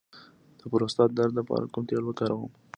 [0.59, 2.51] د پروستات د درد لپاره کوم تېل وکاروم؟